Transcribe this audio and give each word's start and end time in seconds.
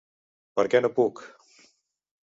Perquè 0.59 0.81
no 0.85 0.91
puc. 0.97 1.23